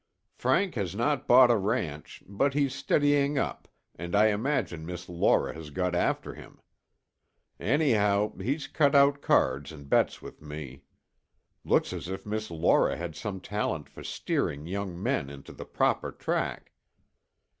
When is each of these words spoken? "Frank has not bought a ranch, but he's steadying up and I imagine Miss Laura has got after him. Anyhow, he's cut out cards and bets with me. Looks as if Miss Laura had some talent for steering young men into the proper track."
"Frank 0.33 0.73
has 0.73 0.95
not 0.95 1.27
bought 1.27 1.51
a 1.51 1.55
ranch, 1.57 2.23
but 2.25 2.55
he's 2.55 2.73
steadying 2.73 3.37
up 3.37 3.67
and 3.93 4.15
I 4.15 4.29
imagine 4.29 4.83
Miss 4.83 5.07
Laura 5.07 5.53
has 5.53 5.69
got 5.69 5.93
after 5.93 6.33
him. 6.33 6.59
Anyhow, 7.59 8.35
he's 8.39 8.65
cut 8.65 8.95
out 8.95 9.21
cards 9.21 9.71
and 9.71 9.87
bets 9.87 10.19
with 10.19 10.41
me. 10.41 10.85
Looks 11.63 11.93
as 11.93 12.07
if 12.07 12.25
Miss 12.25 12.49
Laura 12.49 12.97
had 12.97 13.15
some 13.15 13.41
talent 13.41 13.87
for 13.89 14.03
steering 14.03 14.65
young 14.65 14.97
men 14.99 15.29
into 15.29 15.53
the 15.53 15.65
proper 15.65 16.11
track." 16.11 16.71